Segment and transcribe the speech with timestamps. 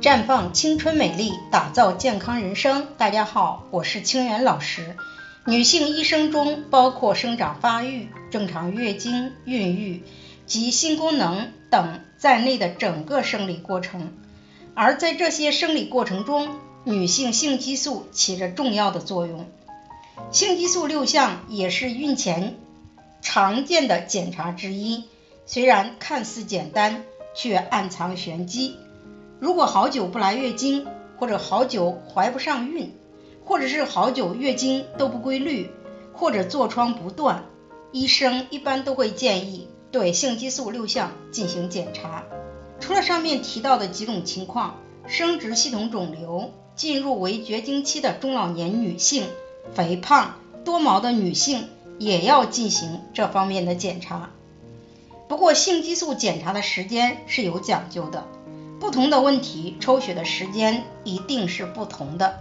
[0.00, 2.86] 绽放青春美丽，打造健康人生。
[2.96, 4.96] 大家好，我是清源老师。
[5.44, 10.04] 女性一生中包括生长发育、正常月经、孕育
[10.46, 14.12] 及性功能等在内的整个生理过程，
[14.76, 16.48] 而在这些生理过程中，
[16.84, 19.50] 女性性激素起着重要的作用。
[20.30, 22.56] 性激素六项也是孕前
[23.20, 25.06] 常见的检查之一，
[25.44, 27.02] 虽然看似简单，
[27.34, 28.76] 却暗藏玄机。
[29.40, 32.92] 如果好久不来月经，或者好久怀不上孕，
[33.44, 35.70] 或者是好久月经都不规律，
[36.12, 37.44] 或者痤疮不断，
[37.92, 42.24] 医生一般都会建议对性激素六项进行检查。
[42.80, 44.74] 除了上面提到的几种情况，
[45.06, 49.24] 生殖系统肿瘤、进入为绝经期的中老年女性、
[49.72, 51.68] 肥胖、多毛的女性
[52.00, 54.30] 也要进行这方面的检查。
[55.28, 58.26] 不过，性激素检查的时间是有讲究的。
[58.80, 62.40] 不同的问题，抽血的时间一定是不同的。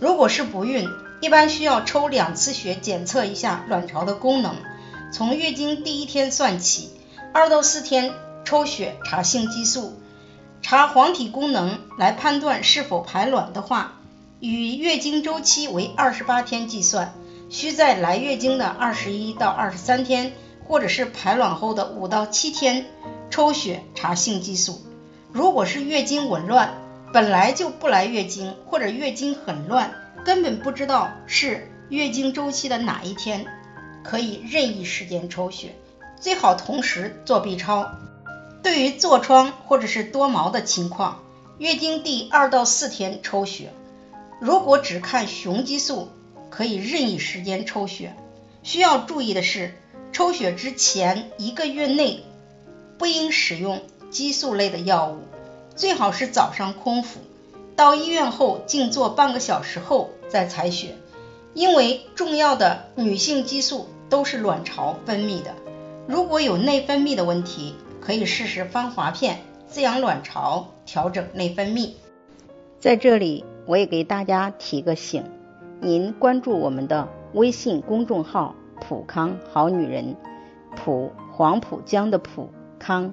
[0.00, 0.88] 如果是不孕，
[1.20, 4.56] 一般需要抽两次血检测一下卵巢的功能，
[5.12, 6.90] 从月经第一天算起，
[7.32, 8.12] 二到四天
[8.44, 9.98] 抽血查性激素，
[10.62, 14.00] 查黄体功能来判断是否排卵的话，
[14.40, 17.14] 与月经周期为二十八天计算，
[17.50, 20.32] 需在来月经的二十一到二十三天，
[20.66, 22.86] 或者是排卵后的五到七天
[23.30, 24.85] 抽血查性激素。
[25.36, 26.78] 如果是月经紊乱，
[27.12, 29.92] 本来就不来月经，或者月经很乱，
[30.24, 33.44] 根本不知道是月经周期的哪一天，
[34.02, 35.76] 可以任意时间抽血，
[36.18, 37.86] 最好同时做 B 超。
[38.62, 41.20] 对于痤疮或者是多毛的情况，
[41.58, 43.74] 月经第二到四天抽血。
[44.40, 46.08] 如果只看雄激素，
[46.48, 48.16] 可以任意时间抽血。
[48.62, 49.74] 需要注意的是，
[50.12, 52.24] 抽血之前一个月内
[52.96, 53.82] 不应使用。
[54.16, 55.18] 激素类的药物
[55.74, 57.20] 最好是早上空腹，
[57.76, 60.94] 到医院后静坐半个小时后再采血，
[61.52, 65.50] 因为重要的女性激素都是卵巢分泌的。
[66.06, 71.90] 如果有内分泌的问题，可以试试芳华片滋养卵巢，调整内分泌。
[72.80, 75.22] 在这里，我也给大家提个醒：
[75.78, 80.16] 您关注我们的微信公众号“普康好女人”，
[80.74, 82.48] 普黄浦江的普
[82.78, 83.12] 康。